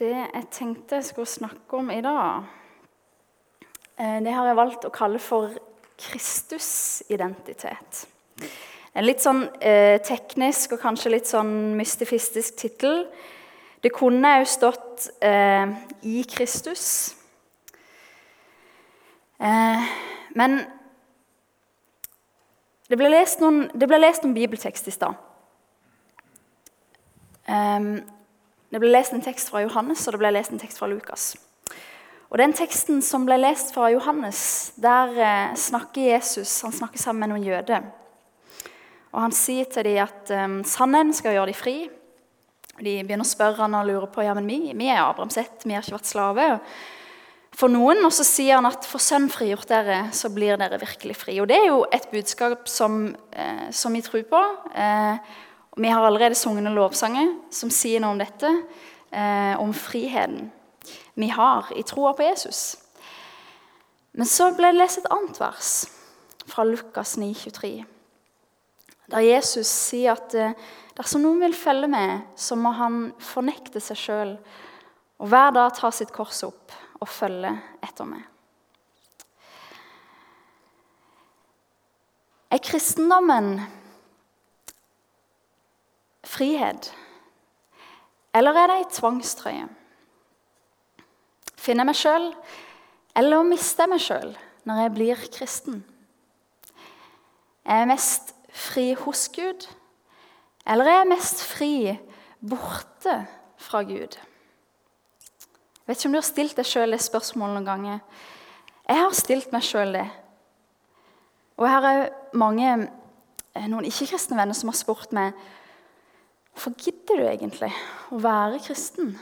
[0.00, 2.46] Det jeg tenkte jeg skulle snakke om i dag,
[4.00, 5.52] eh, det har jeg valgt å kalle for
[6.00, 8.06] Kristusidentitet.
[8.96, 13.04] En litt sånn eh, teknisk og kanskje litt sånn mystifistisk tittel.
[13.84, 17.12] Det kunne òg stått eh, 'I Kristus'.
[19.36, 19.84] Eh,
[20.32, 20.64] men
[22.88, 25.14] det ble lest noen, det ble lest noen bibeltekst i stad.
[27.50, 28.00] Um,
[28.70, 31.32] det ble lest en tekst fra Johannes og det ble lest en tekst fra Lukas.
[32.30, 37.24] Og Den teksten som ble lest fra Johannes, der eh, snakker Jesus han snakker sammen
[37.24, 37.88] med noen jøder.
[39.10, 41.74] Og Han sier til dem at um, sannheten skal gjøre dem fri.
[42.78, 45.66] De begynner å spørre han og lure på ja, men vi, vi er Abrahams ett,
[45.66, 46.46] vi har ikke vært slave.
[47.58, 51.18] For noen, Og så sier han at for sønn frigjort dere, så blir dere virkelig
[51.18, 51.40] fri.
[51.42, 54.42] Og Det er jo et budskap som, eh, som vi tror på.
[54.74, 55.18] Eh,
[55.80, 58.48] vi har allerede sunget noen lovsanger som sier noe om dette,
[59.10, 60.50] eh, om friheten
[61.14, 62.76] vi har i troa på Jesus.
[64.12, 65.72] Men så ble det lest et annet vers
[66.50, 67.72] fra Lukas 9, 23,
[69.10, 70.56] der Jesus sier at eh,
[70.98, 74.34] dersom noen vil følge med, så må han fornekte seg sjøl
[75.20, 77.52] og hver dag ta sitt kors opp og følge
[77.84, 78.24] etter meg.
[82.50, 83.60] Er kristendommen
[86.30, 86.92] frihet?
[88.34, 89.66] Eller er det ei tvangstrøye?
[91.60, 92.28] Finner jeg meg sjøl,
[93.18, 94.30] eller mister jeg meg sjøl
[94.68, 95.82] når jeg blir kristen?
[97.66, 99.66] Er jeg mest fri hos Gud,
[100.66, 101.74] eller er jeg mest fri
[102.40, 103.16] borte
[103.60, 104.16] fra Gud?
[104.16, 108.02] Jeg vet ikke om du har stilt deg sjøl det spørsmålet noen ganger.
[108.86, 110.06] Jeg har stilt meg sjøl det.
[111.58, 115.34] Og jeg har òg mange eh, noen ikke-kristne venner som har spurt meg
[116.52, 117.70] Hvorfor gidder du egentlig
[118.10, 119.14] å være kristen?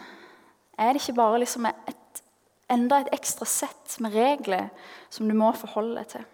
[0.78, 2.22] Er det ikke bare liksom et,
[2.70, 4.68] enda et ekstra sett med regler
[5.10, 6.26] som du må forholde deg til?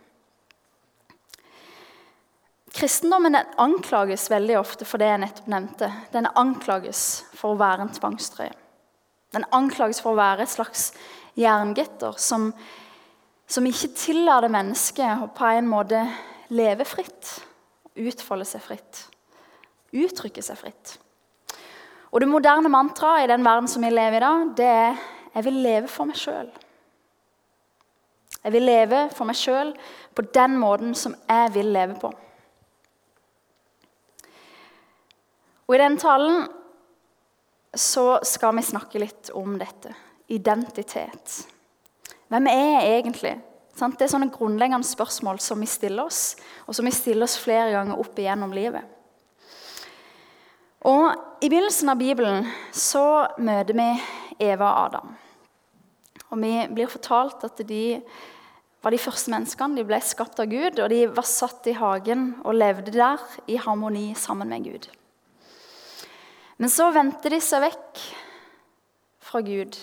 [2.75, 5.91] Kristendommen anklages veldig ofte for det jeg nettopp nevnte.
[6.11, 8.51] Den anklages for å være en tvangstrøye.
[9.35, 10.89] Den anklages for å være et slags
[11.39, 12.49] jerngitter som,
[13.47, 16.03] som ikke tillater mennesket å på en måte
[16.55, 17.37] leve fritt,
[17.95, 19.09] utfolde seg fritt
[19.95, 20.99] uttrykke seg fritt.
[22.15, 24.97] Og Det moderne mantraet i den verden som vi lever i da, det er
[25.35, 26.51] 'jeg vil leve for meg sjøl'.
[28.45, 29.73] Jeg vil leve for meg sjøl
[30.15, 32.13] på den måten som jeg vil leve på.
[35.67, 36.45] Og I den talen
[37.75, 39.95] så skal vi snakke litt om dette.
[40.29, 41.49] Identitet.
[42.29, 43.35] Hvem er jeg egentlig?
[43.75, 46.37] Det er sånne grunnleggende spørsmål som vi stiller oss,
[46.69, 48.94] og som vi stiller oss flere ganger opp igjennom livet.
[50.85, 53.89] Og I begynnelsen av Bibelen så møter vi
[54.45, 55.15] Eva og Adam.
[56.29, 58.03] Og Vi blir fortalt at de
[58.85, 59.79] var de første menneskene.
[59.79, 63.57] De ble skapt av Gud, og de var satt i hagen og levde der i
[63.57, 64.91] harmoni sammen med Gud.
[66.61, 68.05] Men så vendte de seg vekk
[69.25, 69.81] fra Gud.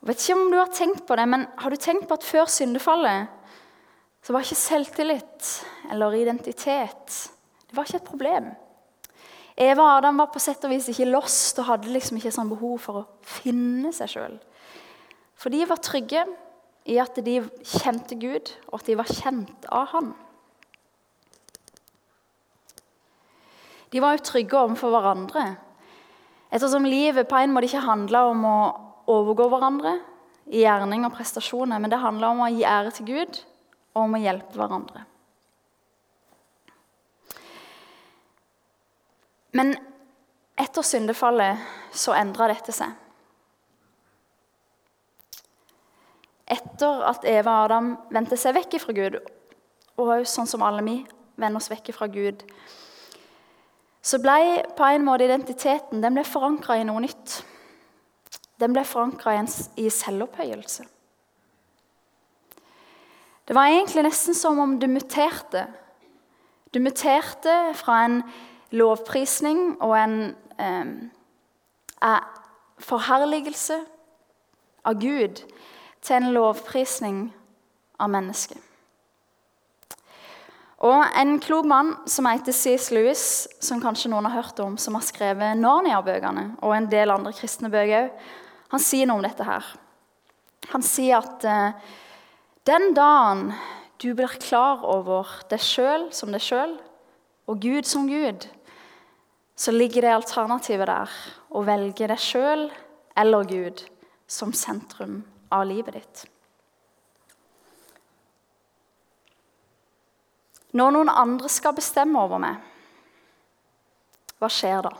[0.00, 2.24] Jeg vet ikke om du har tenkt på det, men har du tenkt på at
[2.24, 3.28] før syndefallet
[4.24, 5.50] så var ikke selvtillit
[5.92, 7.26] eller identitet
[7.66, 8.46] det var ikke et problem.
[9.56, 12.50] Eva og Adam var på sett og vis ikke lost og hadde liksom ikke sånn
[12.50, 14.36] behov for å finne seg sjøl.
[15.36, 16.26] For de var trygge
[16.86, 20.12] i at de kjente Gud, og at de var kjent av Han.
[23.90, 25.46] De var jo trygge overfor hverandre,
[26.50, 28.56] ettersom livet på en måte ikke handla om å
[29.16, 29.96] overgå hverandre
[30.52, 33.44] i gjerning og prestasjoner, men det handla om å gi ære til Gud
[33.96, 35.06] og om å hjelpe hverandre.
[39.54, 39.74] Men
[40.56, 41.60] etter syndefallet
[41.94, 42.94] så endra dette seg.
[46.46, 49.18] Etter at Eva og Adam vendte seg vekk fra Gud,
[49.98, 50.96] og sånn som alle vi
[51.36, 52.44] vender oss vekk fra Gud,
[54.06, 57.40] så ble på en måte identiteten den ble forankra i noe nytt.
[58.62, 59.34] Den ble forankra
[59.76, 60.86] i selvopphøyelse.
[63.46, 65.66] Det var egentlig nesten som om du muterte.
[66.74, 68.20] Du muterte fra en
[68.74, 72.20] lovprisning og en eh,
[72.82, 73.80] forherligelse
[74.86, 75.42] av Gud
[76.02, 77.20] til en lovprisning
[77.98, 78.62] av mennesket.
[80.84, 82.90] Og En klok mann som heter C.S.
[82.92, 87.32] Lewis, som kanskje noen har hørt om, som har skrevet Narnia-bøkene og en del andre
[87.32, 88.10] kristne bøker
[88.72, 89.64] han sier noe om dette her.
[90.72, 91.94] Han sier at eh,
[92.66, 93.52] den dagen
[94.02, 96.74] du blir klar over deg sjøl som deg sjøl,
[97.46, 98.48] og Gud som Gud,
[99.56, 101.12] så ligger det alternativet der
[101.56, 102.66] å velge deg sjøl
[103.16, 103.82] eller Gud
[104.28, 106.24] som sentrum av livet ditt.
[110.76, 112.58] Når noen andre skal bestemme over meg,
[114.36, 114.92] hva skjer da?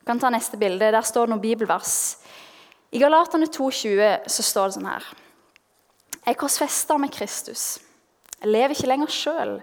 [0.00, 0.88] Vi kan ta neste bilde.
[0.90, 2.16] Der står det noen bibelvers.
[2.90, 5.06] I Galaterne 2,20 så står det sånn her
[6.24, 7.78] Jeg korsfester med Kristus.
[8.40, 9.54] Jeg lever ikke lenger sjøl,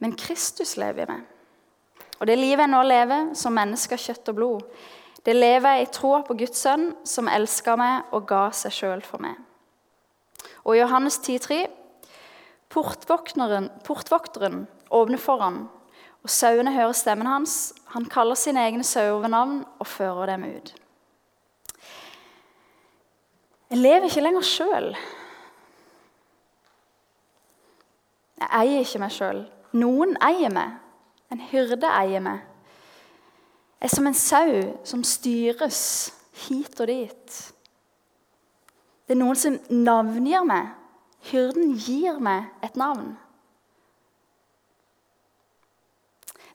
[0.00, 1.33] men Kristus lever i meg.
[2.24, 4.60] Og det livet jeg nå lever, som menneske av kjøtt og blod,
[5.28, 9.02] det lever jeg i troa på Guds sønn, som elska meg og ga seg sjøl
[9.04, 9.34] for meg.
[10.64, 11.58] Og i Johannes 10,3.:
[12.72, 15.58] Portvokteren, portvokteren åpner for ham,
[16.24, 17.74] og sauene hører stemmen hans.
[17.92, 20.72] Han kaller sine egne sauer ved navn og fører dem ut.
[23.68, 24.88] Jeg lever ikke lenger sjøl.
[28.40, 29.44] Jeg eier ikke meg sjøl.
[29.76, 30.80] Noen eier meg.
[31.32, 32.28] En hyrde eier.
[33.80, 35.80] Jeg er som en sau som styres
[36.46, 37.36] hit og dit.
[39.04, 40.72] Det er noen som navngir meg.
[41.30, 43.14] Hyrden gir meg et navn.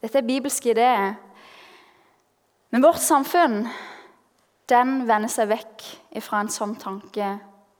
[0.01, 1.17] Dette er bibelske ideer.
[2.69, 3.63] Men vårt samfunn
[4.69, 5.85] den vender seg vekk
[6.21, 7.33] fra en sånn tanke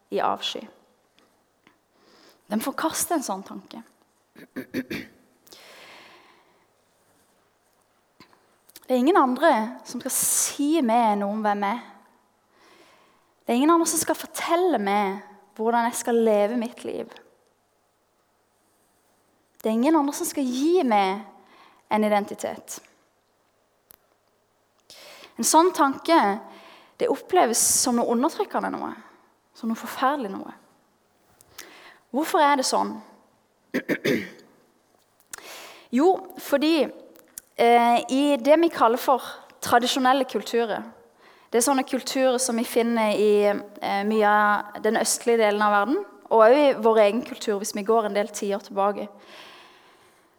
[0.09, 0.63] i avsky.
[2.50, 3.83] Den forkaster en sånn tanke.
[8.89, 9.50] Det er ingen andre
[9.86, 11.81] som skal si meg noe om hvem jeg er.
[13.45, 15.19] Det er ingen andre som skal fortelle meg
[15.59, 17.12] hvordan jeg skal leve mitt liv.
[19.62, 21.21] Det er ingen andre som skal gi meg
[21.94, 22.80] en identitet.
[25.38, 26.18] En sånn tanke
[26.97, 28.89] det oppleves som noe undertrykkende noe.
[29.53, 30.56] Som noe forferdelig noe.
[32.09, 32.97] Hvorfor er det sånn?
[35.89, 36.06] Jo,
[36.38, 36.83] fordi
[37.60, 39.24] i det vi kaller for
[39.64, 40.86] tradisjonelle kulturer.
[41.50, 45.74] Det er sånne kulturer som vi finner i eh, mye av den østlige delen av
[45.74, 49.08] verden, og òg i vår egen kultur, hvis vi går en del tiår tilbake.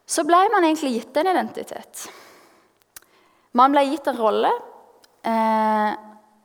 [0.07, 2.05] Så ble man egentlig gitt en identitet.
[3.59, 4.53] Man ble gitt en rolle
[5.27, 5.91] eh,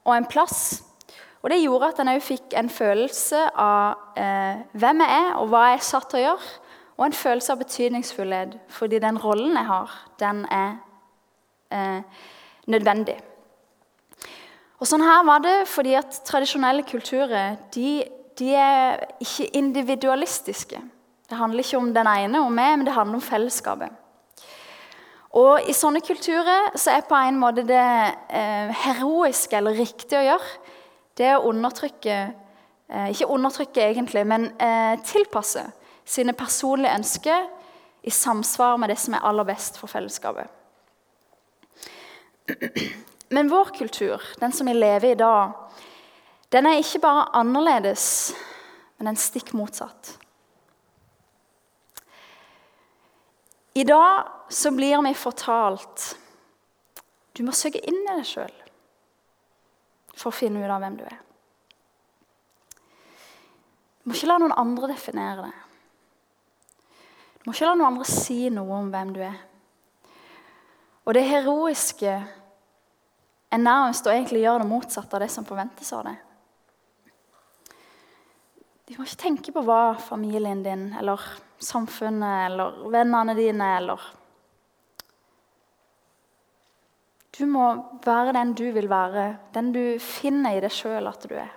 [0.06, 0.81] og en plass.
[1.45, 5.54] Og det gjorde at en òg fikk en følelse av eh, hvem jeg er, og
[5.54, 6.54] hva jeg er satt til å gjøre
[6.97, 10.77] og en følelse av betydningsfullhet fordi den rollen jeg har, den er
[11.71, 12.01] eh,
[12.71, 13.18] nødvendig.
[14.80, 18.03] Og Sånn her var det fordi at tradisjonelle kulturer de,
[18.39, 20.81] de, er ikke individualistiske.
[21.25, 24.01] Det handler ikke om den ene og meg, men det handler om fellesskapet.
[25.36, 30.27] Og I sånne kulturer så er på en måte det eh, heroiske eller riktige å
[30.30, 30.51] gjøre,
[31.15, 35.65] det å undertrykke eh, Ikke undertrykke, egentlig, men eh, tilpasse
[36.05, 37.47] sine personlige ønsker
[38.05, 40.47] i samsvar med det som er aller best for fellesskapet.
[43.33, 45.55] Men vår kultur, den som vi lever i i dag,
[46.53, 48.35] den er ikke bare annerledes,
[48.97, 50.13] men den stikk motsatt.
[53.75, 56.13] I dag så blir vi fortalt
[57.35, 58.53] du må søke inn i deg sjøl
[60.15, 61.17] for å finne ut av hvem du er.
[63.99, 65.64] Du må ikke la noen andre definere det.
[67.45, 69.38] Må ikke la noen andre si noe om hvem du er.
[71.06, 72.13] Og det heroiske
[73.53, 76.22] er nærmest å egentlig gjøre det motsatte av det som forventes av deg.
[78.86, 81.22] Du må ikke tenke på hva familien din eller
[81.62, 84.12] samfunnet eller vennene dine eller
[87.36, 87.65] Du må
[88.05, 91.50] være den du vil være, den du finner i deg sjøl at du er.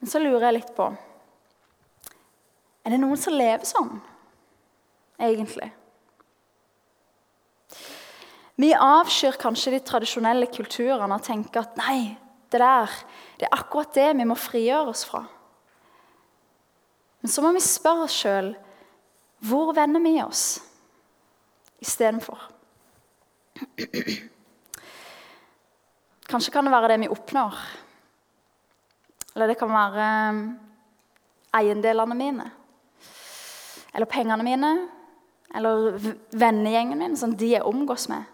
[0.00, 0.88] Men så lurer jeg litt på
[2.84, 3.96] er det noen som lever sånn,
[5.18, 5.70] egentlig?
[8.60, 12.14] Vi avskyr kanskje de tradisjonelle kulturene og tenker at nei,
[12.52, 12.92] det der,
[13.40, 15.24] det er akkurat det vi må frigjøre oss fra.
[17.24, 18.52] Men så må vi spørre oss sjøl
[19.44, 20.60] hvor vender vi oss
[21.82, 22.38] istedenfor?
[26.30, 27.58] Kanskje kan det være det vi oppnår.
[29.34, 30.40] Eller det kan være um,
[31.58, 32.46] eiendelene mine.
[33.94, 34.72] Eller pengene mine.
[35.54, 35.98] Eller
[36.34, 38.24] vennegjengen min, sånn de jeg omgås med.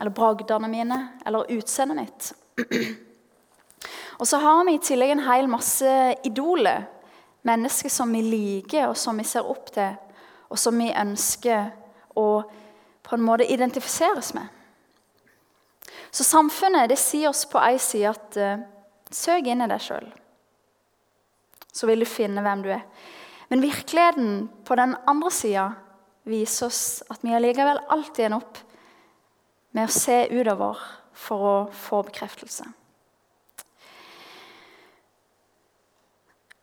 [0.00, 0.98] Eller bragdene mine.
[1.26, 2.32] Eller utseendet mitt.
[4.18, 5.90] Og så har vi i tillegg en hel masse
[6.26, 6.88] idoler.
[7.46, 9.94] Mennesker som vi liker, og som vi ser opp til,
[10.50, 11.70] og som vi ønsker
[12.18, 12.28] å
[13.08, 14.48] på en måte identifiseres med.
[16.10, 18.64] Så samfunnet det sier oss på ei side at uh,
[19.08, 20.10] søk inn i deg sjøl
[21.78, 22.82] så vil du finne hvem du er.
[23.48, 25.68] Men virkeligheten på den andre sida
[26.28, 28.58] viser oss at vi allikevel alltid ender opp
[29.76, 30.82] med å se utover
[31.18, 32.66] for å få bekreftelse.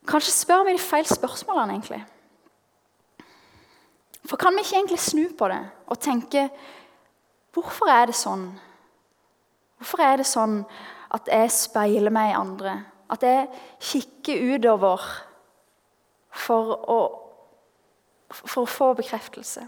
[0.06, 2.04] Kanskje spør vi de feil spørsmålene, egentlig.
[4.26, 6.48] For kan vi ikke egentlig snu på det og tenke
[7.56, 8.50] Hvorfor er det sånn?
[9.80, 10.58] Hvorfor er det sånn
[11.16, 12.74] at jeg speiler meg i andre?
[13.12, 13.48] At jeg
[13.78, 15.02] kikker utover
[16.36, 17.00] for å,
[18.32, 19.66] for å få bekreftelse?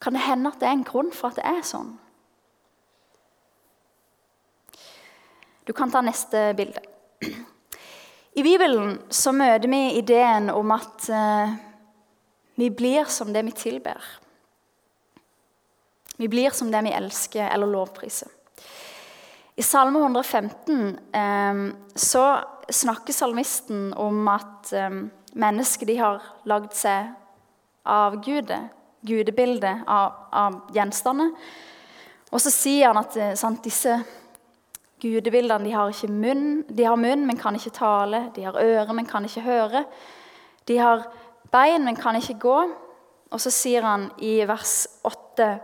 [0.00, 1.92] Kan det hende at det er en grunn for at det er sånn?
[5.68, 6.80] Du kan ta neste bilde.
[8.32, 11.52] I Bibelen så møter vi ideen om at uh,
[12.56, 14.00] vi blir som det vi tilber.
[16.16, 18.32] Vi blir som det vi elsker eller lovpriser.
[19.60, 21.58] I Salme 115 eh,
[21.94, 22.38] så
[22.68, 25.02] snakker salmisten om at eh,
[25.36, 27.10] mennesker har lagd seg
[27.84, 28.56] avgude,
[29.04, 31.34] gudebildet av, av gjenstander.
[32.30, 33.98] Og så sier han at eh, sant, disse
[35.04, 38.24] gudebildene de har ikke munn, de har munn, men kan ikke tale.
[38.32, 39.84] De har ører, men kan ikke høre.
[40.72, 41.04] De har
[41.52, 42.58] bein, men kan ikke gå.
[43.28, 45.54] Og så sier han i vers 8.: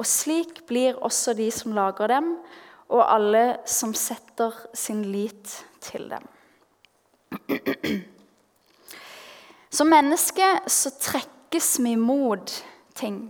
[0.00, 2.38] Og slik blir også de som lager dem,
[2.88, 6.26] og alle som setter sin lit til dem.
[9.74, 12.52] Som mennesker så trekkes vi mot
[12.94, 13.24] ting.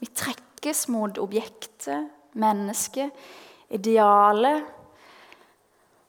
[0.00, 3.12] Vi trekkes mot objektet, mennesket,
[3.70, 4.64] idealet,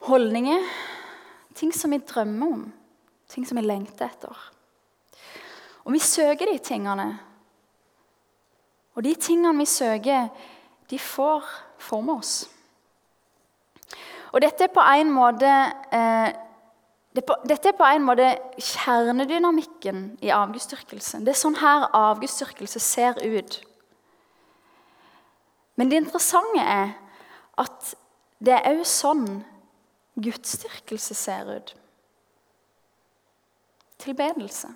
[0.07, 0.65] holdninger.
[1.57, 2.65] Ting som vi drømmer om,
[3.29, 4.49] ting som vi lengter etter.
[5.85, 7.07] Og vi søker de tingene.
[8.97, 10.27] Og de tingene vi søker,
[10.89, 11.45] de får
[11.79, 12.47] forme oss.
[14.33, 15.53] Og dette er på en måte
[15.95, 16.35] eh,
[17.17, 18.27] dette er på en måte
[18.61, 21.23] kjernedynamikken i avgudsdyrkelse.
[21.25, 23.57] Det er sånn her avgudsdyrkelse ser ut.
[25.77, 26.93] Men det interessante er
[27.57, 27.93] at
[28.43, 29.25] det er òg sånn
[30.21, 31.73] gudsdyrkelse ser ut.
[34.01, 34.69] Tilbedelse.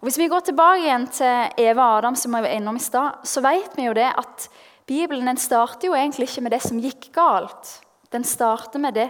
[0.00, 2.84] Og Hvis vi går tilbake igjen til Eva og Adam, som vi var innom i
[2.84, 4.48] stad, så vet vi jo det at
[4.84, 7.78] Bibelen starter jo egentlig ikke med det som gikk galt.
[8.12, 9.08] Den starter med det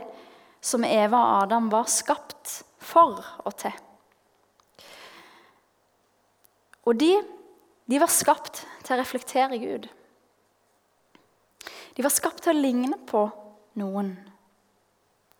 [0.64, 3.74] som Eva og Adam var skapt for og til.
[6.84, 7.10] Og de,
[7.90, 9.88] de var skapt til å reflektere Gud.
[11.94, 13.26] De var skapt til å ligne på
[13.80, 14.14] noen.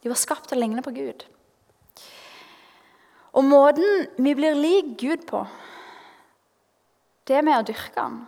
[0.03, 1.25] De var skapt til å ligne på Gud.
[3.35, 5.43] Og måten vi blir lik Gud på,
[7.25, 8.23] det er med å dyrke han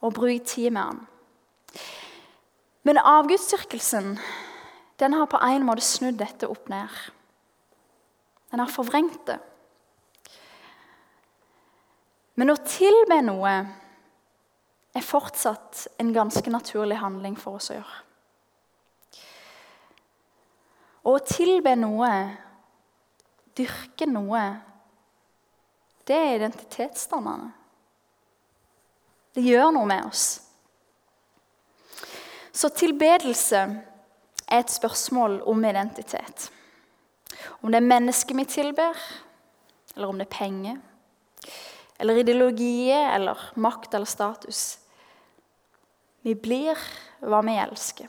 [0.00, 1.00] og bruk tid med han.
[2.82, 4.14] Men avgudsdyrkelsen
[5.00, 6.88] den har på en måte snudd dette opp ned.
[8.50, 9.38] Den har forvrengt det.
[12.40, 13.54] Men å tilbe noe
[14.96, 17.98] er fortsatt en ganske naturlig handling for oss å gjøre.
[21.04, 22.12] Og å tilbe noe
[23.56, 24.42] dyrke noe,
[26.08, 27.52] det er identitetsdannende.
[29.34, 30.24] Det gjør noe med oss.
[32.52, 33.60] Så tilbedelse
[34.50, 36.50] er et spørsmål om identitet.
[37.62, 38.96] Om det er mennesket vi tilber,
[39.94, 40.80] eller om det er penger,
[42.00, 44.78] eller ideologier, eller makt eller status.
[46.26, 46.78] Vi blir
[47.20, 48.08] hva vi elsker.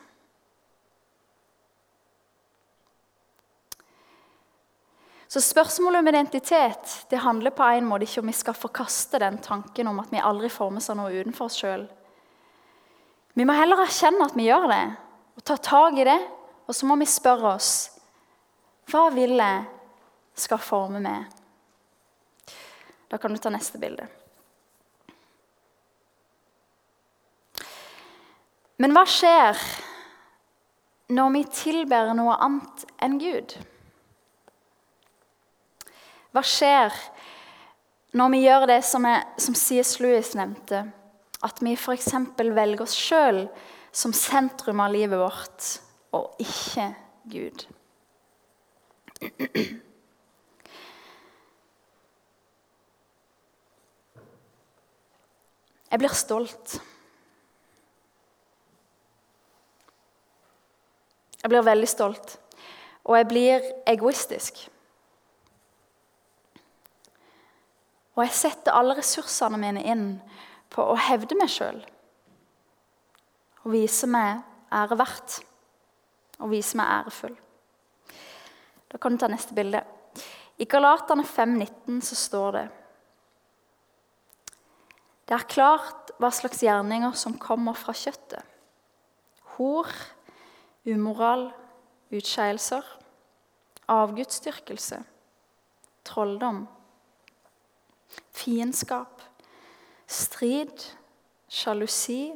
[5.31, 9.37] Så spørsmålet om identitet det handler på en måte ikke om vi skal forkaste den
[9.39, 11.85] tanken om at vi aldri formes av noe utenfor oss sjøl.
[13.39, 14.81] Vi må heller erkjenne at vi gjør det,
[15.39, 16.17] og ta tak i det.
[16.67, 17.71] Og så må vi spørre oss
[18.91, 19.63] hva vil jeg
[20.35, 21.31] skal forme meg?
[23.07, 24.11] Da kan du ta neste bilde.
[28.83, 29.55] Men hva skjer
[31.15, 33.61] når vi tilber noe annet enn Gud?
[36.31, 36.95] Hva skjer
[38.15, 39.97] når vi gjør det som, er, som C.S.
[40.03, 40.85] Lewis nevnte?
[41.43, 42.11] At vi f.eks.
[42.37, 43.45] velger oss sjøl
[43.91, 45.67] som sentrum av livet vårt,
[46.15, 46.91] og ikke
[47.31, 47.65] Gud.
[55.91, 56.77] Jeg blir stolt.
[61.41, 62.37] Jeg blir veldig stolt.
[63.03, 64.61] Og jeg blir egoistisk.
[68.15, 70.05] Og jeg setter alle ressursene mine inn
[70.71, 71.79] på å hevde meg sjøl.
[73.63, 74.41] Og vise meg
[74.73, 75.39] ære verdt.
[76.41, 77.35] Og vise meg ærefull.
[78.91, 79.83] Da kan du ta neste bilde.
[80.59, 82.63] I Galaterne 5,19 så står det
[85.29, 88.43] Det er klart hva slags gjerninger som kommer fra kjøttet.
[89.55, 89.87] Hor,
[90.87, 91.47] umoral,
[92.11, 92.83] utskeielser,
[93.91, 94.99] avgudsdyrkelse,
[96.07, 96.65] trolldom,
[98.35, 99.21] fiendskap,
[100.07, 100.87] strid,
[101.51, 102.31] sjalusi,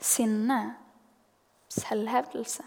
[0.00, 0.76] sinne,
[1.68, 2.64] selvhevdelse.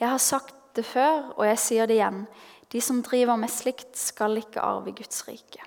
[0.00, 2.26] Jeg har sagt det før, og jeg sier det igjen.
[2.72, 5.64] De som driver med slikt, skal ikke arve Guds rike.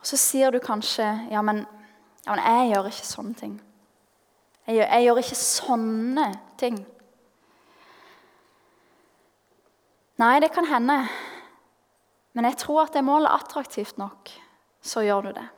[0.00, 1.62] Og Så sier du kanskje ja men,
[2.26, 3.52] ja, men jeg gjør ikke sånne ting.
[4.66, 6.26] Jeg gjør, jeg gjør ikke sånne
[6.58, 6.80] ting.
[10.22, 10.98] Nei, det kan hende.
[12.32, 14.30] Men jeg tror at er målet attraktivt nok,
[14.82, 15.48] så gjør du det.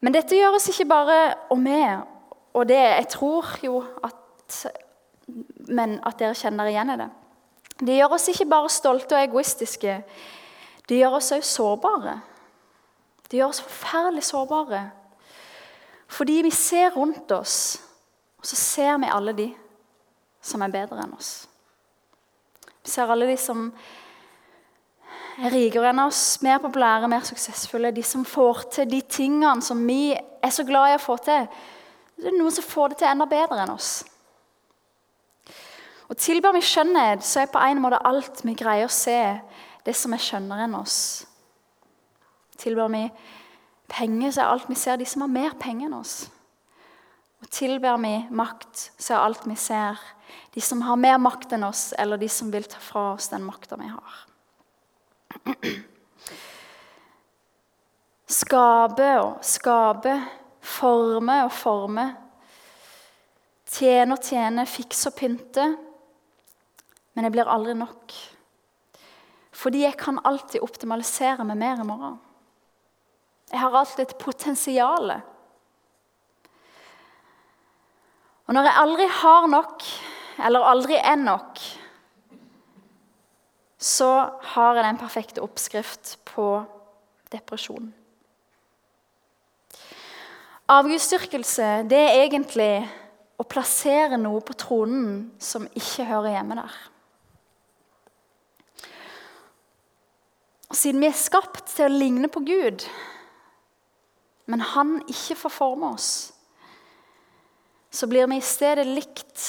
[0.00, 1.18] Men dette gjøres ikke bare
[1.50, 2.04] og med,
[2.54, 4.60] og det, jeg tror jo at,
[5.68, 7.08] men at dere kjenner igjen i det.
[7.78, 9.98] Det gjør oss ikke bare stolte og egoistiske,
[10.88, 12.14] det gjør oss òg sårbare.
[13.28, 14.86] Det gjør oss forferdelig sårbare.
[16.08, 17.82] Fordi vi ser rundt oss,
[18.38, 19.50] og så ser vi alle de
[20.40, 21.47] som er bedre enn oss.
[22.88, 23.68] Ser alle de som
[25.38, 27.92] er rikere enn oss, mer populære, mer suksessfulle.
[27.94, 31.46] De som får til de tingene som vi er så glad i å få til.
[32.18, 33.92] Det er noen som får det til enda bedre enn oss.
[36.08, 39.20] Og Tilber vi skjønnhet, så er på en måte alt vi greier å se,
[39.84, 40.98] det som er skjønnere enn oss.
[42.58, 43.04] Tilber vi
[43.92, 46.16] penger, så er alt vi ser, de som har mer penger enn oss.
[47.44, 50.00] Og Tilber vi makt, så er alt vi ser,
[50.54, 53.44] de som har mer makt enn oss, eller de som vil ta fra oss den
[53.46, 54.24] makta vi har.
[58.28, 60.14] Skape og skape,
[60.60, 62.06] forme og forme.
[63.68, 65.64] Tjene og tjene, fikse og pynte.
[67.14, 68.14] Men det blir aldri nok.
[69.58, 72.18] Fordi jeg kan alltid optimalisere med mer i morgen.
[73.50, 75.16] Jeg har alltid et potensial.
[78.46, 79.84] Og når jeg aldri har nok,
[80.44, 81.60] eller aldri er nok,
[83.78, 84.10] så
[84.54, 86.48] har jeg den perfekte oppskrift på
[87.32, 87.92] depresjon.
[90.68, 92.72] Avgudsdyrkelse det er egentlig
[93.38, 96.78] å plassere noe på tronen som ikke hører hjemme der.
[100.68, 102.84] Og Siden vi er skapt til å ligne på Gud,
[104.48, 106.10] men Han ikke får forme oss,
[107.90, 109.46] så blir vi i stedet likt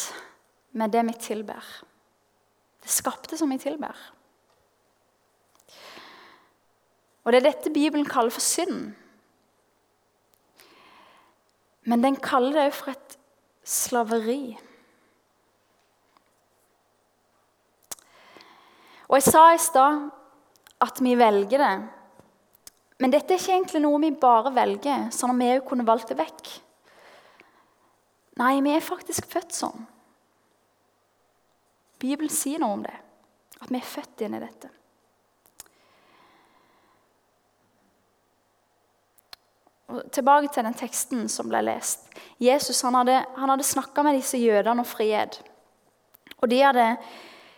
[0.72, 1.66] med det vi tilber.
[2.84, 3.96] Det skapte som vi tilber.
[7.24, 8.94] Og Det er dette Bibelen kaller for synd.
[11.84, 13.18] Men den kaller det òg for et
[13.66, 14.58] slaveri.
[19.10, 20.10] Og Jeg sa i stad
[20.82, 21.76] at vi velger det.
[23.00, 26.12] Men dette er ikke egentlig noe vi bare velger, sånn at vi òg kunne valgt
[26.12, 26.50] det vekk.
[28.40, 29.88] Nei, vi er faktisk født sånn.
[32.00, 32.96] Bibelen sier noe om det.
[33.60, 34.70] At vi er født inn i dette.
[39.90, 42.06] Og tilbake til den teksten som ble lest.
[42.42, 45.40] Jesus han hadde, han hadde snakka med disse jødene om frihet.
[46.40, 46.86] Og de hadde,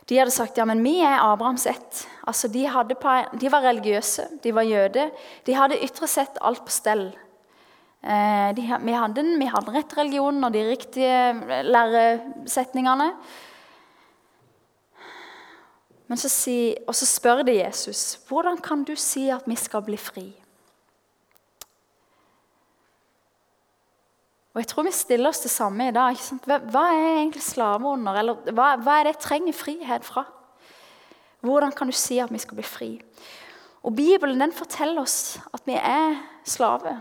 [0.09, 2.05] de hadde, sagt ja, men vi er Abrahams ett.
[2.27, 2.63] Altså, de,
[2.95, 5.11] på, de, var religiøse, de var jøder.
[5.45, 7.09] De hadde ytre sett alt på stell.
[8.01, 13.11] Eh, de, vi, hadde, vi hadde rett religion og de riktige læresetningene.
[16.11, 19.79] Men så si, og så spør de Jesus hvordan kan du si at vi skal
[19.87, 20.25] bli fri.
[24.51, 26.19] Og jeg tror vi stiller oss det samme i dag.
[26.43, 28.19] Hva, hva, er egentlig slave under?
[28.19, 30.25] Eller hva, hva, er det jeg trenger frihet fra?
[31.47, 32.89] Hvordan kan du si at vi skal bli fri?
[33.87, 36.97] Og Bibelen den forteller oss at vi er slave.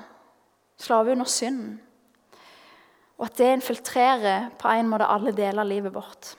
[0.79, 1.81] Slave under synden.
[3.19, 6.37] Og at det infiltrerer på en måte alle deler av livet vårt.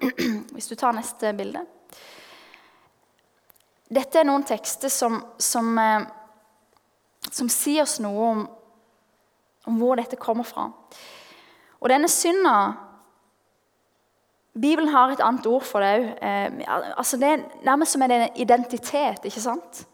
[0.54, 1.64] Hvis du tar neste bilde.
[3.88, 6.06] Dette er noen tekster som, som, eh,
[7.30, 8.46] som sier oss noe om
[9.68, 10.68] om hvor dette kommer fra.
[11.78, 12.54] Og denne synda
[14.58, 16.06] Bibelen har et annet ord for det òg.
[16.24, 19.24] Eh, altså det er nærmest som en identitet.
[19.24, 19.84] ikke sant?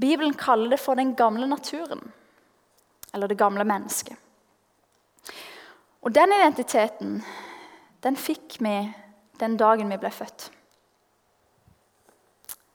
[0.00, 2.02] Bibelen kaller det for den gamle naturen.
[3.14, 4.16] Eller det gamle mennesket.
[6.02, 7.22] Og den identiteten
[8.02, 8.74] den fikk vi
[9.40, 10.50] den dagen vi ble født.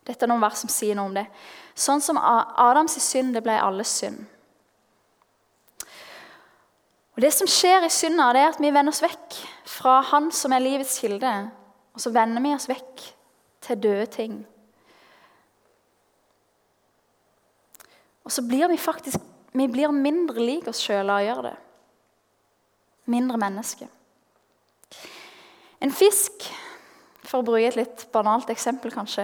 [0.06, 1.26] Dette er noen vers som sier noe om det.
[1.74, 4.22] Sånn som Adams synd det ble alles synd.
[7.16, 9.38] Og Det som skjer i synda, det er at vi vender oss vekk
[9.72, 11.32] fra Han som er livets kilde.
[11.96, 13.06] Og så vender vi oss vekk
[13.66, 14.42] til døde ting.
[18.26, 19.22] Og så blir vi faktisk
[19.56, 21.54] vi blir mindre lik oss sjøl av å gjøre det.
[23.14, 23.88] Mindre menneske.
[25.86, 26.48] En fisk,
[27.26, 29.24] for å bruke et litt banalt eksempel kanskje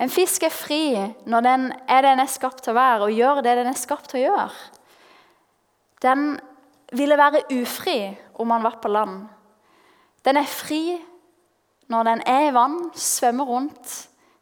[0.00, 0.84] En fisk er fri
[1.28, 3.78] når den er det den er skapt til å være, og gjør det den er
[3.78, 4.62] skapt til å gjøre.
[6.02, 6.24] Den
[6.92, 7.96] ville være ufri
[8.40, 9.24] om han var på land.
[10.24, 10.98] Den er fri
[11.92, 13.92] når den er i vann, svømmer rundt,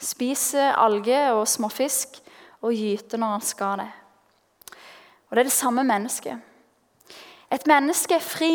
[0.00, 2.20] spiser alger og småfisk
[2.62, 3.90] og gyter når han skal det.
[5.28, 6.38] Og det er det samme mennesket.
[7.50, 8.54] Et menneske er fri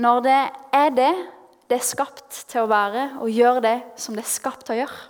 [0.00, 0.40] når det
[0.76, 1.12] er det
[1.68, 4.80] det er skapt til å være, og gjør det som det er skapt til å
[4.82, 5.00] gjøre.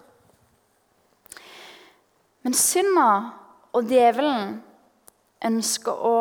[2.46, 3.08] Men synda
[3.76, 4.58] og djevelen
[5.44, 6.16] ønsker å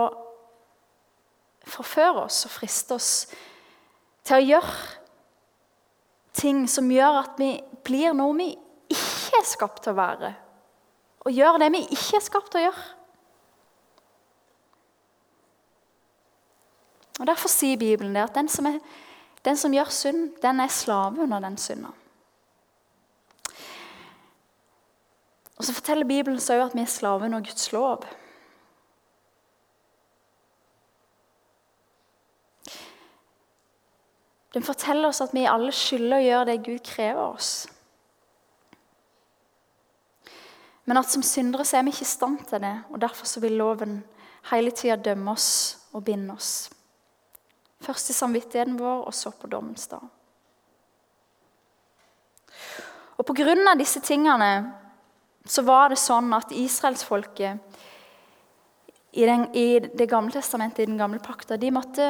[1.67, 3.11] forføre oss og friste oss
[4.27, 4.75] til å gjøre
[6.37, 7.55] ting som gjør at vi
[7.87, 8.51] blir noe vi
[8.93, 10.33] ikke er skapt til å være.
[11.25, 12.85] Og gjør det vi ikke er skapt til å gjøre.
[17.17, 18.77] Og Derfor sier Bibelen det at den som, er,
[19.47, 21.93] den som gjør synd, den er slave under den synda.
[25.57, 28.03] Og Så forteller Bibelen så at vi er slave under Guds lov.
[34.53, 37.67] Den forteller oss at vi alle skylder å gjøre det Gud krever oss.
[40.85, 43.57] Men at som syndere så er vi ikke i stand til det, og derfor vil
[43.59, 43.99] loven
[44.51, 46.69] hele tida dømme oss og binde oss.
[47.83, 50.03] Først i samvittigheten vår, og så på dommens dag.
[53.17, 54.51] Og På grunn av disse tingene
[55.47, 57.85] så var det sånn at israelsfolket
[59.17, 62.09] i, i Det gamle testamentet, i den gamle pakta, de måtte,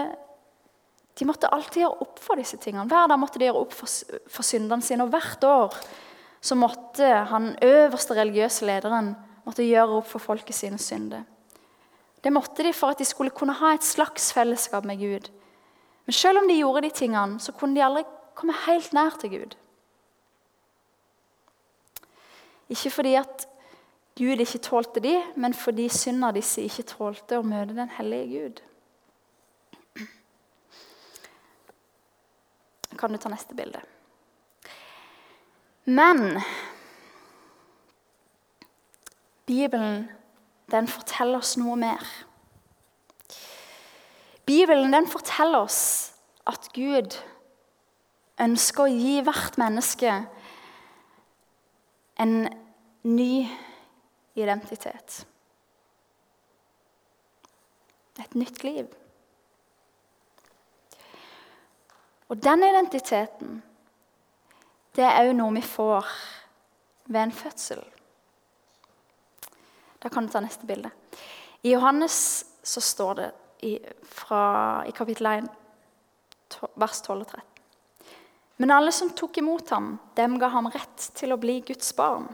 [1.15, 2.87] de måtte alltid gjøre opp for disse tingene.
[2.89, 5.05] Hver dag måtte de gjøre opp for, for syndene sine.
[5.05, 5.77] Og hvert år
[6.43, 9.13] så måtte han øverste religiøse lederen
[9.47, 11.23] måtte gjøre opp for folket sine synder.
[12.23, 15.29] Det måtte de for at de skulle kunne ha et slags fellesskap med Gud.
[16.07, 18.05] Men selv om de gjorde de tingene, så kunne de aldri
[18.37, 19.55] komme helt nær til Gud.
[22.69, 23.47] Ikke fordi at
[24.17, 28.63] Gud ikke tålte de, men fordi synda disse ikke tålte å møte den hellige Gud.
[32.97, 33.83] Kan du ta neste bilde?
[35.85, 36.39] Men
[39.45, 40.07] Bibelen
[40.71, 42.01] den forteller oss noe mer.
[44.47, 46.13] Bibelen den forteller oss
[46.47, 47.17] at Gud
[48.39, 50.13] ønsker å gi hvert menneske
[52.17, 52.37] en
[53.03, 53.47] ny
[54.39, 55.25] identitet.
[58.17, 58.87] Et nytt liv.
[62.27, 63.59] Og den identiteten,
[64.97, 66.07] det er òg noe vi får
[67.07, 67.83] ved en fødsel.
[70.01, 70.89] Da kan du ta neste bilde.
[71.63, 72.17] I Johannes
[72.63, 73.29] så står det
[73.65, 75.47] i, fra, i kapittel 1,
[76.75, 77.41] vers 12 og 13.
[78.57, 82.25] Men alle som tok imot ham, dem ga ham rett til å bli Guds barn.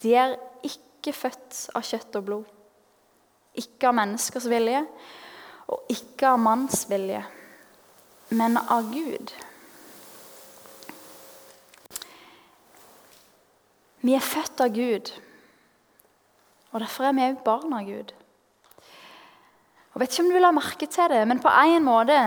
[0.00, 2.46] De er ikke født av kjøtt og blod,
[3.60, 4.80] ikke av menneskers vilje
[5.70, 7.20] og ikke av manns vilje,
[8.32, 9.34] men av Gud.
[14.00, 15.12] Vi er født av Gud,
[16.72, 18.14] og derfor er vi òg barn av Gud.
[19.94, 22.18] Og vet ikke om du ha merke til det, men på en måte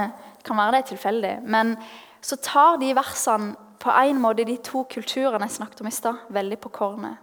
[0.44, 1.78] kan være det tilfeldig, men
[2.24, 6.20] så tar de versene på en måte de to kulturene jeg snakket om i stad,
[6.32, 7.20] veldig på kornet.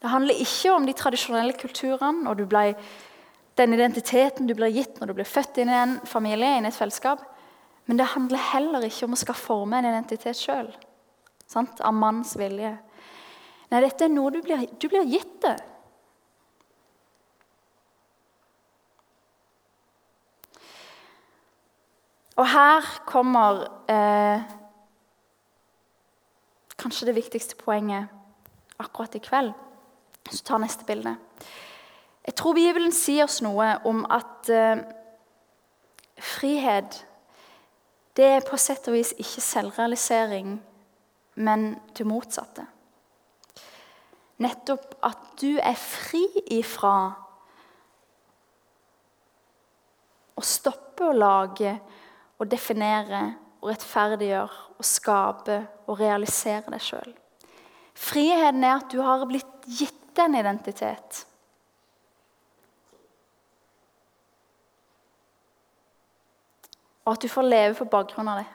[0.00, 2.74] Det handler ikke om de tradisjonelle kulturene og ble,
[3.60, 6.70] den identiteten du blir gitt når du blir født inn i en familie, inn i
[6.70, 7.24] et fellesskap.
[7.88, 10.70] Men det handler heller ikke om å skal forme en identitet sjøl.
[11.56, 12.76] Av manns vilje.
[13.70, 15.56] Nei, dette er noe du blir, du blir gitt det.
[22.40, 24.40] Og her kommer eh,
[26.80, 28.08] kanskje det viktigste poenget
[28.80, 29.52] akkurat i kveld.
[30.30, 31.16] Så tar neste bilde.
[32.24, 34.80] Jeg tror Bibelen sier oss noe om at eh,
[36.16, 37.02] frihet
[38.16, 40.56] det er på sett og vis ikke selvrealisering,
[41.44, 42.64] men det motsatte.
[44.40, 46.24] Nettopp at du er fri
[46.56, 46.94] ifra
[50.36, 51.76] å stoppe å lage
[52.40, 53.22] å definere
[53.60, 57.10] og rettferdiggjøre og skape og realisere deg sjøl.
[58.00, 61.24] Friheten er at du har blitt gitt en identitet.
[67.10, 68.48] og at du får leve på bakgrunn av det.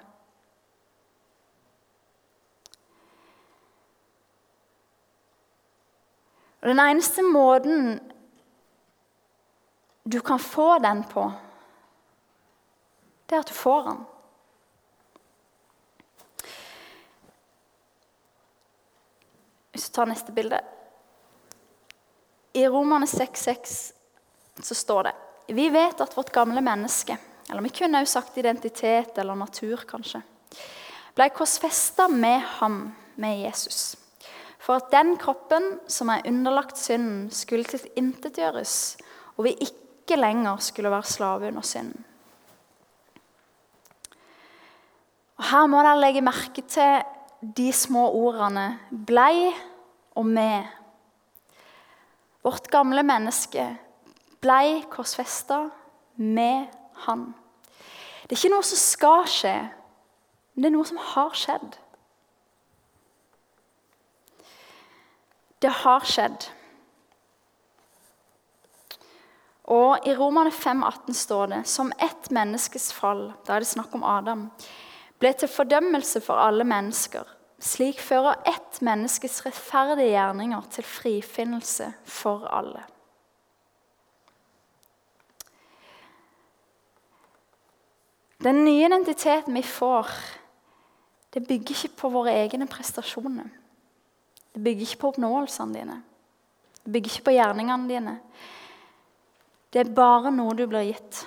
[6.63, 7.99] Og Den eneste måten
[10.05, 11.25] du kan få den på,
[13.25, 14.03] det er at du får han.
[19.75, 20.61] Hvis du tar neste bilde
[22.55, 23.75] I Romane 6,6
[24.63, 25.13] så står det
[25.47, 27.17] Vi vet at vårt gamle menneske,
[27.49, 30.21] eller vi kunne også sagt identitet eller natur, kanskje,
[31.15, 32.79] ble korsfesta med ham,
[33.15, 33.95] med Jesus.
[34.59, 38.97] For at den kroppen som er underlagt synden, skulle tilintetgjøres,
[39.35, 42.05] og vi ikke lenger skulle være slave under synden.
[45.35, 47.03] Og Her må dere legge merke til
[47.57, 49.53] de små ordene 'blei'
[50.15, 50.67] og 'med'.
[52.43, 53.77] Vårt gamle menneske
[54.41, 55.69] blei korsfesta
[56.15, 57.33] med Han.
[58.23, 59.55] Det er ikke noe som skal skje,
[60.53, 61.75] men det er noe som har skjedd.
[65.61, 66.47] Det har skjedd.
[69.63, 74.03] Og I Romane 5,18 står det som ett menneskes fall, da er det snakk om
[74.03, 74.51] Adam,
[75.25, 77.25] ble til fordømmelse for alle mennesker.
[77.65, 82.83] Slik fører ett menneskes rettferdige gjerninger til frifinnelse for alle.
[88.45, 90.11] Den nye identiteten vi får,
[91.33, 93.47] det bygger ikke på våre egne prestasjoner.
[94.53, 96.01] Det bygger ikke på oppnåelsene dine.
[96.83, 98.19] Det bygger ikke på gjerningene dine.
[99.73, 101.25] Det er bare noe du blir gitt.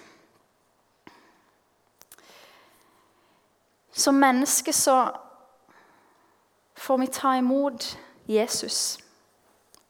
[3.99, 5.11] Som menneske så
[6.79, 7.99] får vi ta imot
[8.31, 8.99] Jesus,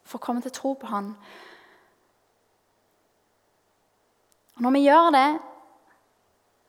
[0.05, 1.11] for å komme til tro på han.
[4.57, 5.29] Og når vi gjør det,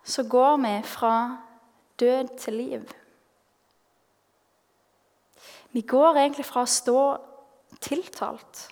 [0.04, 1.14] så går vi fra
[2.00, 2.84] død til liv.
[5.72, 7.02] Vi går egentlig fra å stå
[7.80, 8.66] tiltalt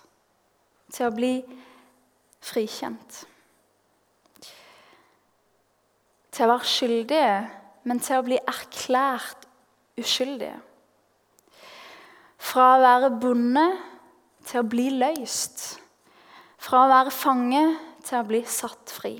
[0.92, 1.32] til å bli
[2.44, 3.22] frikjent.
[6.36, 7.32] Til å være skyldige,
[7.88, 9.46] men til å bli erklært
[9.98, 10.58] uskyldige.
[12.38, 13.66] Fra å være bonde
[14.46, 15.66] til å bli løst.
[16.60, 17.64] Fra å være fange
[18.04, 19.14] til å bli satt fri.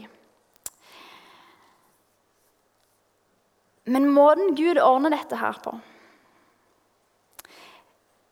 [3.88, 5.78] Men måten Gud ordner dette her på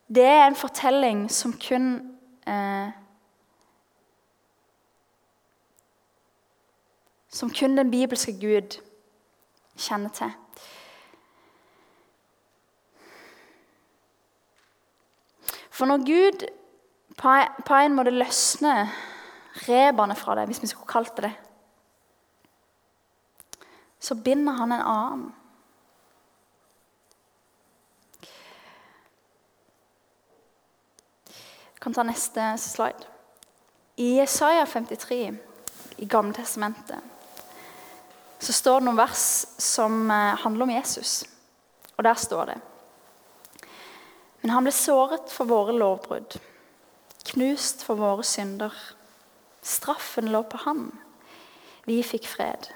[0.07, 2.91] det er en fortelling som kun eh,
[7.29, 8.79] Som kun den bibelske Gud
[9.77, 10.33] kjenner til.
[15.71, 16.47] For når Gud
[17.17, 18.93] på en måte løsner
[19.67, 21.35] rebene fra deg, hvis vi skulle kalt det det,
[24.01, 25.35] så binder han en annen.
[31.87, 33.07] kan ta neste slide.
[33.97, 35.39] I Isaiah 53
[35.97, 37.16] i Gamle testamentet
[38.39, 39.27] så står det noen vers
[39.63, 41.25] som eh, handler om Jesus.
[41.97, 42.59] Og der står det
[44.43, 46.37] Men han ble såret for våre lovbrudd,
[47.33, 48.75] knust for våre synder.
[49.67, 50.91] Straffen lå på ham.
[51.87, 52.69] Vi fikk fred.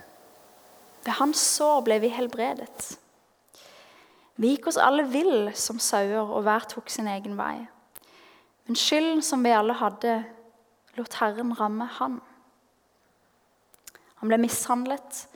[1.04, 2.96] Ved hans sår ble vi helbredet.
[4.40, 7.68] Vi gikk oss alle vill som sauer, og hver tok sin egen vei.
[8.66, 10.22] Men skylden som vi alle hadde,
[10.96, 12.18] lot Herren ramme han.
[14.20, 15.26] Han ble mishandlet,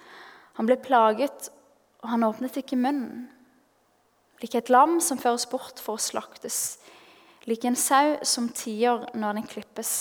[0.54, 1.50] han ble plaget,
[2.02, 3.26] og han åpnet ikke munnen.
[4.42, 6.78] Lik et lam som føres bort for å slaktes,
[7.48, 9.92] lik en sau som tier når den klippes,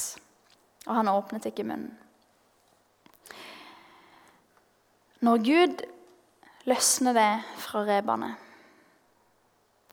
[0.88, 1.94] og han åpnet ikke munnen.
[5.24, 5.84] Når Gud
[6.68, 7.32] løsner det
[7.64, 8.34] fra rebene,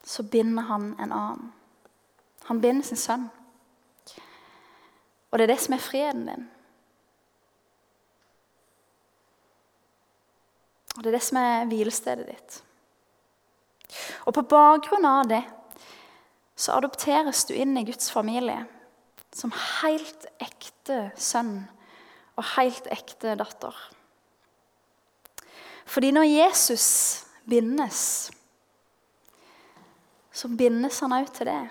[0.03, 1.51] så binder han en annen.
[2.49, 3.29] Han binder sin sønn.
[5.31, 6.49] Og det er det som er freden din.
[11.01, 12.55] Og det er det som er hvilestedet ditt.
[14.29, 15.39] Og på bakgrunn av det
[16.53, 18.59] så adopteres du inn i Guds familie
[19.33, 19.49] som
[19.81, 21.55] helt ekte sønn
[22.37, 23.73] og helt ekte datter.
[25.89, 26.85] Fordi når Jesus
[27.49, 28.29] bindes,
[30.29, 31.61] så bindes han òg til det.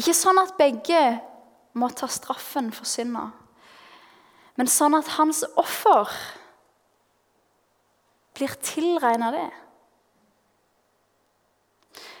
[0.00, 1.04] Ikke sånn at begge
[1.76, 3.28] må ta straffen for synda,
[4.56, 6.08] men sånn at hans offer
[8.40, 9.48] blir tilregna det.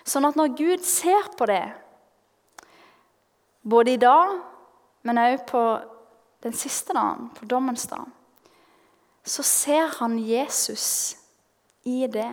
[0.04, 1.64] Sånn at når Gud ser på det,
[3.62, 4.38] både i dag,
[5.06, 5.62] men òg på
[6.44, 8.04] den siste dagen, på dommens dag,
[9.24, 11.16] så ser han Jesus
[11.88, 12.30] i det.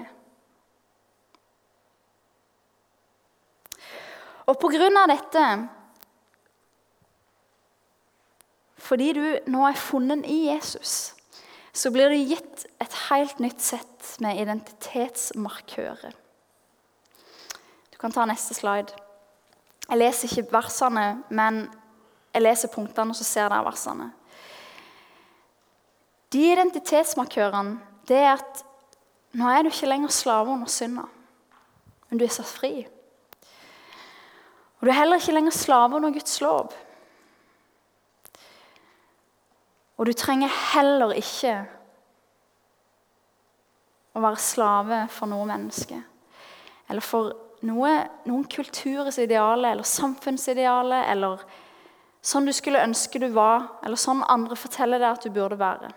[4.48, 5.48] Og på grunn av dette
[8.88, 11.17] Fordi du nå er funnet i Jesus,
[11.78, 16.16] så blir det gitt et helt nytt sett med identitetsmarkører.
[17.94, 18.96] Du kan ta neste slide.
[19.88, 21.68] Jeg leser ikke versene, men
[22.34, 24.10] jeg leser punktene, og så ser dere versene.
[26.34, 27.78] De identitetsmarkørene
[28.10, 28.64] det er at
[29.38, 31.06] nå er du ikke lenger slave under synda,
[32.10, 32.74] men du er satt fri.
[34.80, 36.74] Og du er heller ikke lenger slave under Guds lov.
[39.98, 41.56] Og du trenger heller ikke
[44.18, 45.98] å være slave for noe menneske.
[46.90, 47.34] Eller for
[47.66, 47.94] noe,
[48.30, 51.42] noen kulturers ideale eller samfunnsideale eller
[52.28, 55.92] sånn du skulle ønske du var, eller sånn andre forteller deg at du burde være.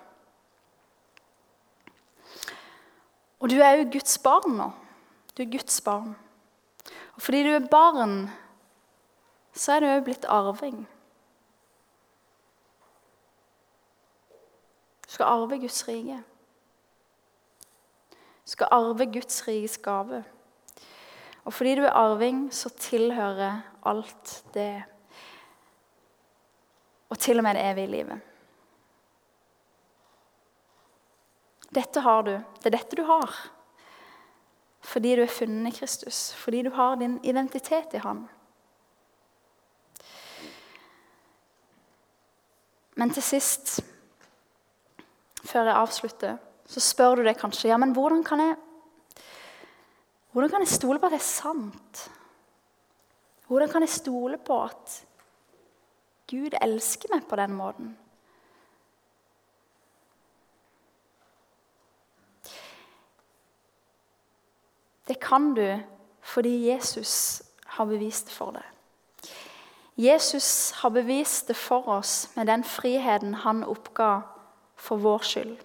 [3.41, 4.69] Og du er jo Guds barn nå.
[5.35, 6.13] Du er Guds barn.
[7.17, 8.29] Og fordi du er barn,
[9.57, 10.83] så er du òg blitt arving.
[15.11, 16.23] Skal arve Guds rike.
[18.47, 20.23] Skal arve Guds rikes gave.
[21.45, 24.85] Og fordi du er arving, så tilhører alt det
[27.11, 28.21] Og til og med det evige livet.
[31.75, 32.31] Dette har du.
[32.31, 33.35] Det er dette du har.
[34.81, 36.35] Fordi du er funnet i Kristus.
[36.35, 38.29] Fordi du har din identitet i Han.
[42.95, 43.81] Men til sist
[45.45, 46.37] før jeg avslutter,
[46.71, 48.59] så spør du deg kanskje ja, men hvordan kan jeg
[50.31, 52.11] hvordan kan jeg stole på at det er sant?
[53.51, 55.01] Hvordan kan jeg stole på at
[56.31, 57.97] Gud elsker meg på den måten?
[65.09, 65.81] Det kan du
[66.23, 68.67] fordi Jesus har bevist det for deg.
[69.99, 74.21] Jesus har bevist det for oss med den friheten han oppga
[74.81, 75.59] for vår skyld.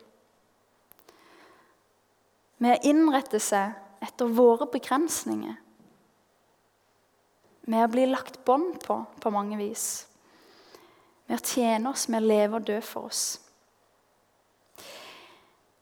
[2.64, 5.56] Med å innrette seg etter våre begrensninger.
[7.66, 10.06] Med å bli lagt bånd på på mange vis.
[11.26, 13.26] Med å tjene oss, med å leve og dø for oss.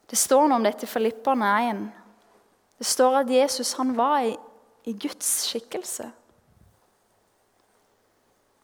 [0.07, 1.83] Det står noe om dette i Filipperne 1.
[2.77, 4.35] Det står at Jesus han var i,
[4.85, 6.09] i Guds skikkelse.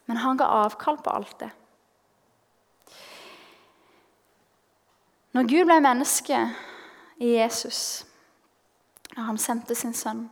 [0.10, 1.50] Men han ga avkall på alt det.
[5.34, 6.38] Når Gud ble menneske
[7.22, 8.06] i Jesus,
[9.16, 10.26] når han sendte sin sønn,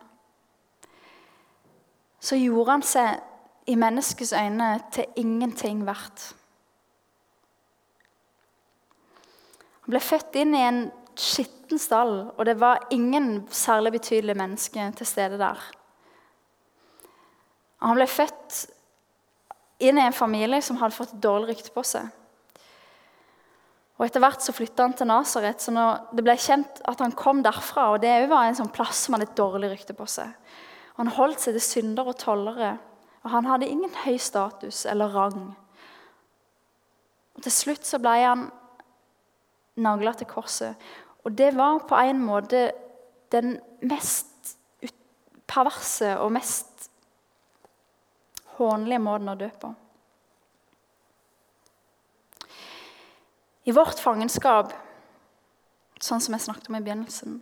[2.20, 6.32] så gjorde han seg i menneskets øyne til ingenting verdt.
[9.86, 10.80] Han ble født inn i en
[11.18, 15.62] skitten stall, og det var ingen særlig betydelige mennesker til stede der.
[17.86, 18.66] Han ble født
[19.80, 22.10] inn i en familie som hadde fått dårlig rykte på seg.
[23.98, 25.74] Og Etter hvert så flytta han til Nasaret, så
[26.14, 29.32] det ble kjent at han kom derfra og Det var en sånn plass som hadde
[29.32, 30.30] et dårlig rykte på seg.
[31.00, 32.76] Han holdt seg til syndere og tollere,
[33.26, 35.50] og han hadde ingen høy status eller rang.
[37.38, 38.48] Og Til slutt så ble han
[39.78, 40.78] nagla til korset.
[41.26, 42.72] Og det var på en måte
[43.34, 44.56] den mest
[45.48, 46.90] perverse og mest
[48.58, 49.74] hånlige måten å dø på.
[53.68, 54.72] I vårt fangenskap,
[56.00, 57.42] sånn som jeg snakket om i begynnelsen,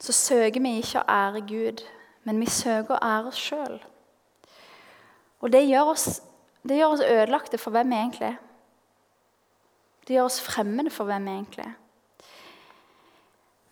[0.00, 1.82] så søker vi ikke å ære Gud,
[2.24, 3.76] men vi søker å ære oss sjøl.
[5.44, 6.06] Og det gjør, oss,
[6.64, 8.40] det gjør oss ødelagte for hvem vi egentlig er.
[10.08, 11.76] Det gjør oss fremmede for hvem vi egentlig er.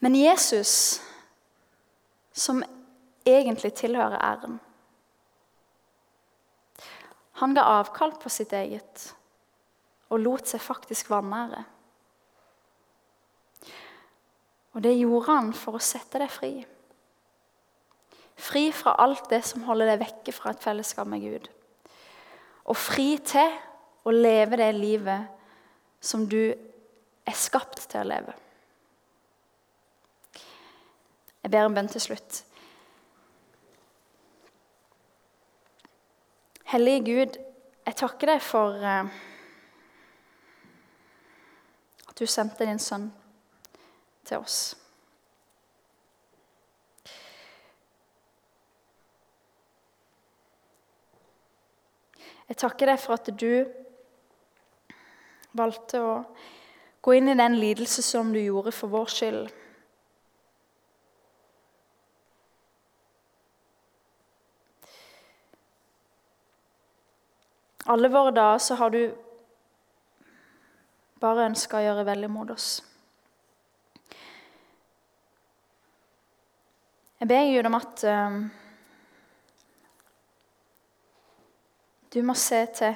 [0.04, 1.00] Men Jesus,
[2.36, 2.60] som
[3.24, 4.60] egentlig tilhører æren,
[7.40, 9.15] han ga avkall på sitt eget
[10.10, 11.64] og lot seg faktisk vanære.
[14.76, 16.52] Og det gjorde han for å sette deg fri.
[18.36, 21.48] Fri fra alt det som holder deg vekke fra et fellesskap med Gud.
[22.68, 23.54] Og fri til
[24.06, 25.32] å leve det livet
[26.04, 28.34] som du er skapt til å leve.
[31.46, 32.42] Jeg ber en bønn til slutt.
[36.66, 37.36] Hellige Gud,
[37.86, 38.82] jeg takker deg for
[42.16, 43.12] eh, du sendte din sønn
[44.24, 44.74] til oss.
[52.48, 53.66] Jeg takker deg for at du
[55.56, 56.12] valgte å
[57.06, 59.50] Gå inn i den lidelse som du gjorde for vår skyld.
[67.86, 69.04] Alle våre dager så har du
[71.26, 72.70] bare ønsker å gjøre veldig mot oss.
[77.20, 78.40] Jeg ber Gud om at um,
[82.14, 82.94] du må se til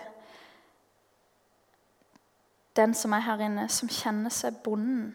[2.76, 5.14] den som er her inne, som kjenner seg bonden.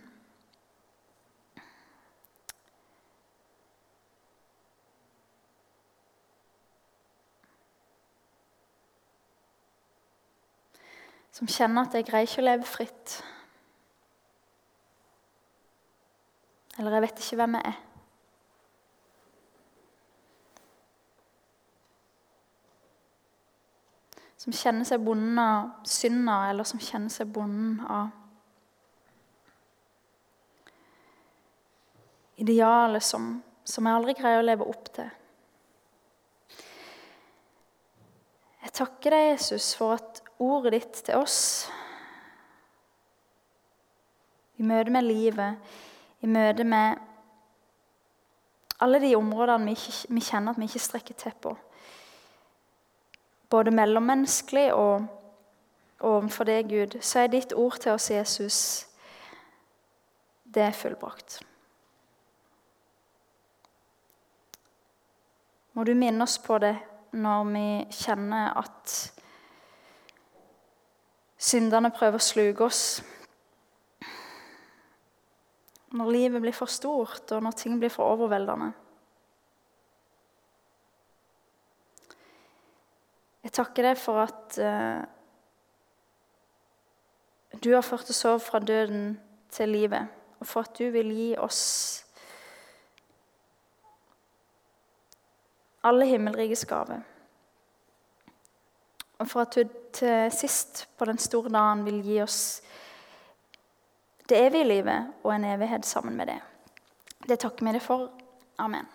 [11.36, 13.16] Som kjenner at jeg greier ikke å leve fritt.
[16.80, 17.82] Eller jeg vet ikke hvem jeg er.
[24.46, 28.14] Som kjenner seg bonden av synda, eller som kjenner seg bonden av
[32.40, 33.28] idealet som,
[33.68, 35.12] som jeg aldri greier å leve opp til.
[38.76, 41.36] Jeg takker deg, Jesus, for at ordet ditt til oss
[44.60, 45.62] i møte med livet,
[46.20, 46.98] i møte med
[48.84, 51.54] alle de områdene vi, ikke, vi kjenner at vi ikke strekker til på
[53.54, 55.06] både mellommenneskelig og
[56.04, 58.58] overfor deg, Gud, så er ditt ord til oss, Jesus,
[60.44, 61.38] det er fullbrakt.
[65.72, 66.74] Må du minne oss på det
[67.16, 68.94] når vi kjenner at
[71.40, 72.84] syndene prøver å sluke oss.
[75.96, 78.74] Når livet blir for stort, og når ting blir for overveldende.
[83.46, 85.04] Jeg takker deg for at uh,
[87.62, 89.14] du har ført oss over fra døden
[89.54, 90.10] til livet,
[90.42, 91.62] og for at du vil gi oss
[95.86, 97.04] alle himmelrikes gaver.
[99.20, 99.64] Og for at du
[99.96, 102.40] til sist på den store dagen vil gi oss
[104.30, 106.40] det evige livet og en evighet sammen med det.
[107.30, 108.10] Det takker vi deg for.
[108.60, 108.88] Amen.